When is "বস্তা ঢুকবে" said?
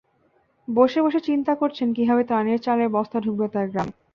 2.89-3.47